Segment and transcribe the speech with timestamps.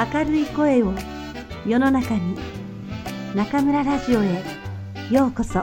[0.00, 0.94] 明るい声を
[1.66, 2.34] 世の中に
[3.34, 4.42] 中村ラジオへ
[5.10, 5.62] ようこそ。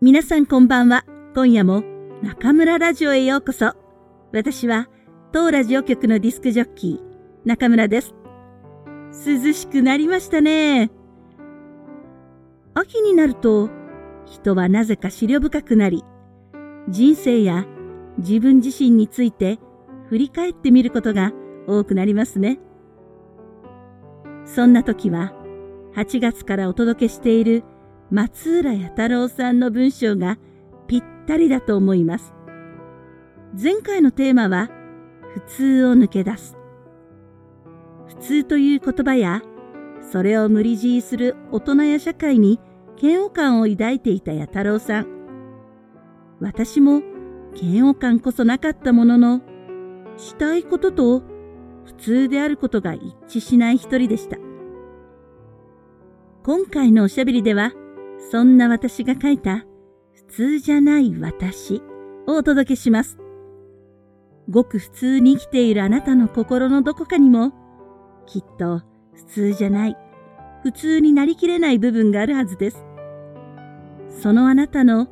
[0.00, 1.04] 皆さんこんばんは。
[1.34, 1.82] 今夜も
[2.22, 3.72] 中村ラジオへようこそ。
[4.32, 4.88] 私は
[5.32, 7.00] 当ラジオ局のディスクジョッキー
[7.44, 8.19] 中村です。
[9.12, 10.90] 涼しくなりましたね。
[12.74, 13.68] 秋になると
[14.24, 16.04] 人はなぜか思慮深くなり、
[16.88, 17.66] 人生や
[18.18, 19.58] 自分自身について
[20.08, 21.32] 振り返ってみることが
[21.66, 22.60] 多くなりますね。
[24.44, 25.32] そんな時は
[25.94, 27.64] 8月からお届けしている
[28.10, 30.38] 松浦弥太郎さんの文章が
[30.86, 32.32] ぴったりだと思います。
[33.60, 34.70] 前回のテーマは
[35.34, 36.59] 普通を抜け出す。
[38.10, 39.40] 普通という言葉や、
[40.00, 42.58] それを無理強いする大人や社会に
[43.00, 45.06] 嫌悪感を抱いていた弥太郎さん。
[46.40, 47.02] 私も
[47.54, 49.42] 嫌悪感こそなかったものの、
[50.16, 51.20] したいことと
[51.84, 54.38] 普通であることが一致しない一人でした。
[56.42, 57.72] 今回のおしゃべりでは、
[58.32, 59.64] そんな私が書いた
[60.14, 61.80] 普通じゃない私
[62.26, 63.18] をお届けします。
[64.48, 67.52] ごく普通に生きているあなたの心のどこかにも
[68.30, 68.82] きっと
[69.12, 69.96] 普通じゃない、
[70.62, 72.84] 普通になりきれない部分があるはずです。
[74.22, 75.08] そのあなたの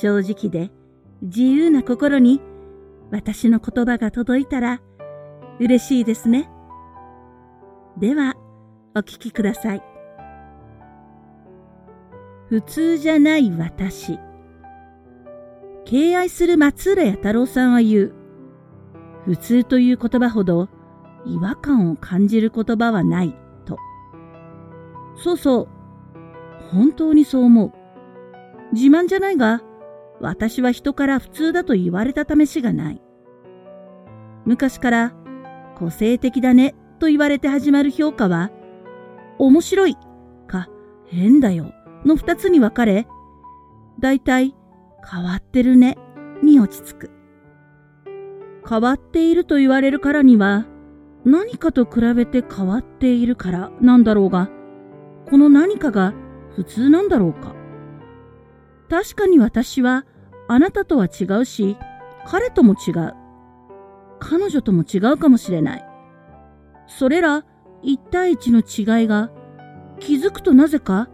[0.00, 0.72] 正直で
[1.22, 2.40] 自由な心に
[3.12, 4.80] 私の言葉が届いたら
[5.60, 6.50] 嬉しいですね。
[7.98, 8.34] では、
[8.96, 9.82] お聞きください。
[12.48, 14.18] 普通じゃない私。
[15.84, 18.12] 敬愛する松浦弥太郎さんは言う。
[19.26, 20.68] 普通という言葉ほど
[21.26, 23.76] 違和感を感じる言葉はないと。
[25.16, 25.68] そうそう。
[26.72, 27.72] 本当にそう思う。
[28.72, 29.62] 自慢じゃないが、
[30.20, 33.02] 私は人から普通だと言われた試しがない。
[34.44, 35.14] 昔から
[35.76, 38.50] 個性的だねと言われて始まる評価は、
[39.38, 39.96] 面白い
[40.46, 40.68] か
[41.06, 41.72] 変だよ
[42.04, 43.06] の二つに分かれ、
[43.98, 44.54] だいたい
[45.10, 45.96] 変わってるね
[46.42, 47.10] に落ち着く。
[48.68, 50.66] 変わっていると言われるからには、
[51.24, 54.48] 何かと比べて変わっているからなんだろうが、
[55.28, 56.14] この何かが
[56.56, 57.54] 普通なんだろうか。
[58.88, 60.06] 確かに私は
[60.48, 61.76] あなたとは違うし、
[62.26, 63.14] 彼とも違う。
[64.18, 65.84] 彼女とも違うかもしれない。
[66.86, 67.44] それら
[67.82, 69.30] 一対一の違いが
[69.98, 71.08] 気づくとなぜか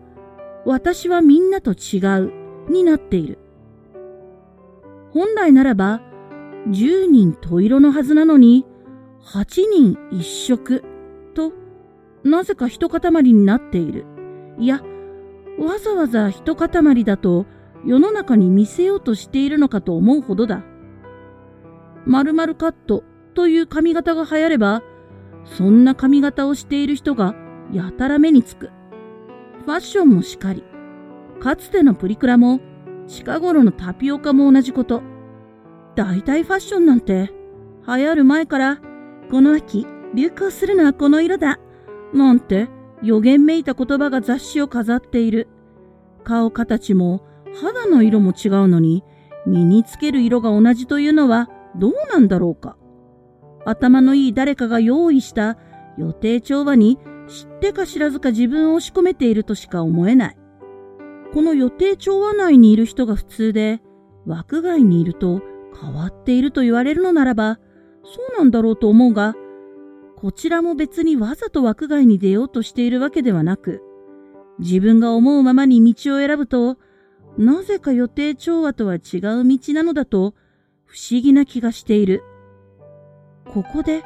[0.64, 2.32] 私はみんなと違う
[2.70, 3.38] になっている。
[5.12, 6.00] 本来ならば
[6.68, 8.66] 十人十色のはずなのに
[9.26, 10.84] 8人一色
[11.34, 11.52] と、
[12.22, 14.06] なぜか一塊になっている。
[14.56, 14.80] いや、
[15.58, 17.44] わざわざ一塊だと
[17.84, 20.62] 世の中に見せようとしているのかと思うほどだ。
[22.06, 23.02] 〇〇カット
[23.34, 24.82] という髪型が流行れば、
[25.44, 27.34] そんな髪型をしている人が
[27.72, 28.70] やたら目につく。
[29.64, 30.62] ファッションもしかり。
[31.40, 32.60] かつてのプリクラも、
[33.08, 35.02] 近頃のタピオカも同じこと。
[35.96, 37.32] 大体ファッションなんて、
[37.88, 38.80] 流行る前から
[39.30, 41.58] この秋、流行するのはこの色だ。
[42.14, 42.68] なんて
[43.02, 45.48] 予言めいた言葉が雑誌を飾っている。
[46.24, 47.22] 顔形も
[47.60, 49.02] 肌の色も違うのに、
[49.46, 52.76] 身につける色が同じというのはどうなんだろうか。
[53.64, 55.58] 頭のいい誰かが用意した
[55.98, 60.36] 予定調和に知ってか知らずか自分を押し込めているとしか思えない。
[61.32, 63.82] この予定調和内にいる人が普通で、
[64.24, 65.42] 枠外にいると
[65.80, 67.58] 変わっていると言われるのならば、
[68.14, 69.34] そうなんだろうと思うが、
[70.16, 73.82] こちらも別にわざと枠外に出ようとしているわけではなく、
[74.58, 76.78] 自分が思うままに道を選ぶと、
[77.36, 79.00] なぜか予定調和とは違う
[79.46, 80.34] 道なのだと、
[80.84, 82.22] 不思議な気がしている。
[83.44, 84.02] ここで、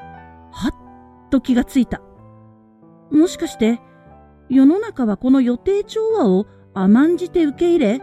[0.50, 2.02] はっと気がついた。
[3.10, 3.80] もしかして、
[4.48, 8.00] 世の中はこの予定調和を甘んじて受け入れ、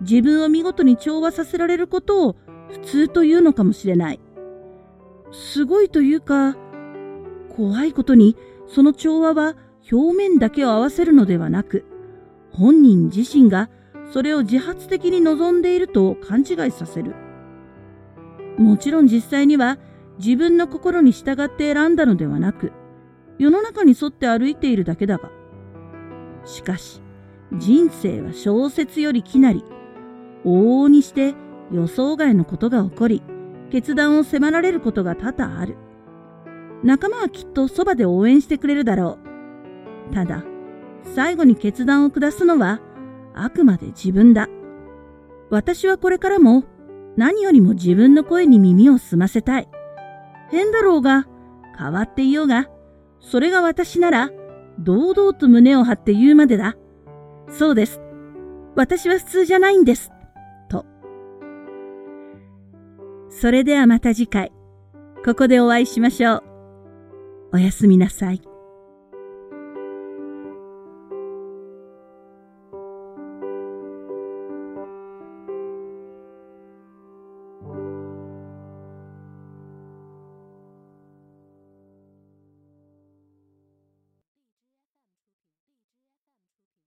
[0.00, 2.36] 自分を見事に調和させられることを
[2.70, 4.20] 普通というのかもしれない。
[5.32, 6.56] すごいというか、
[7.54, 8.36] 怖いことに
[8.66, 9.56] その調和は
[9.90, 11.84] 表面だけを合わせるのではなく、
[12.52, 13.70] 本人自身が
[14.12, 17.14] それを自発的に望んでいると勘違いさせる。
[18.58, 19.78] もちろん実際には
[20.18, 22.72] 自分の心に従って選んだのではなく、
[23.38, 25.30] 世の中に沿って歩いているだけだが。
[26.44, 27.00] しかし、
[27.52, 29.64] 人生は小説よりきなり、
[30.44, 31.34] 往々にして
[31.72, 33.22] 予想外のことが起こり、
[33.70, 35.76] 決断を迫られることが多々ある。
[36.82, 39.18] 仲間はきっとそばで応援してくれるだろ
[40.10, 40.14] う。
[40.14, 40.44] ただ、
[41.14, 42.80] 最後に決断を下すのは
[43.34, 44.48] あくまで自分だ。
[45.50, 46.64] 私はこれからも
[47.16, 49.68] 何よりも自分の声に耳を澄ませたい。
[50.50, 51.26] 変だろうが、
[51.78, 52.68] 変わっていようが、
[53.20, 54.30] それが私なら、
[54.78, 56.76] 堂々と胸を張って言うまでだ。
[57.48, 58.00] そうです。
[58.76, 60.10] 私は普通じゃないんです。
[63.40, 64.52] それではまた次回、
[65.24, 66.42] ここでお会いしましょう。
[67.54, 68.42] おやすみなさい。